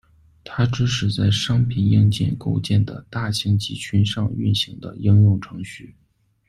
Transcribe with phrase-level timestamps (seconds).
[0.43, 5.95] 它支持在商品硬件构建的大型集群上运行的应用程序。